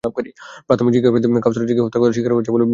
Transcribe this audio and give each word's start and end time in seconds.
প্রাথমিক 0.67 0.91
জিজ্ঞাসাবাদে 0.95 1.27
কাওসার 1.43 1.61
স্ত্রীকে 1.63 1.83
হত্যার 1.85 2.01
কথা 2.01 2.13
স্বীকার 2.15 2.33
করেছে 2.35 2.51
বলে 2.51 2.51
জানিয়েছে 2.51 2.51
পুলিশ। 2.57 2.69